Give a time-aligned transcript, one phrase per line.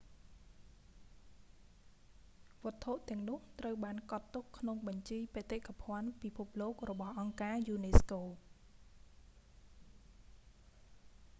[2.65, 8.23] វត្ថុទាំងនោះត្រូវបានកត់ទុកក្នុងបញ្ជីបេតិកភណ្ឌពិភពលោករបស់អង្គការយូណេស្កូ